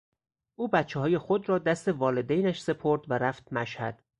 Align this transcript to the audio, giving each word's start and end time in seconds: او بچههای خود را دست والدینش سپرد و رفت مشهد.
او 0.55 0.67
بچههای 0.67 1.17
خود 1.17 1.49
را 1.49 1.59
دست 1.59 1.87
والدینش 1.87 2.61
سپرد 2.61 3.01
و 3.11 3.13
رفت 3.13 3.53
مشهد. 3.53 4.03